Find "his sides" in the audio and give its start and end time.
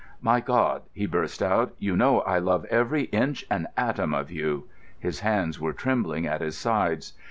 6.41-7.13